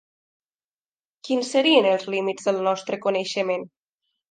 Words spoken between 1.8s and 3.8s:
els límits del nostre coneixement?